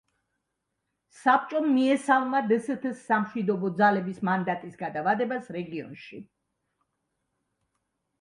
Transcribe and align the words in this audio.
საბჭომ 1.17 1.65
მიესალმა 1.73 2.39
დსთ-ს 2.51 2.93
სამშვიდობო 3.09 3.71
ძალების 3.81 4.23
მანდატის 4.29 4.79
გადავადებას 4.81 5.51
რეგიონში. 5.57 6.23